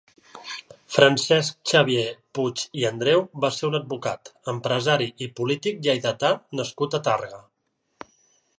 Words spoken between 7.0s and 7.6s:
Tàrrega.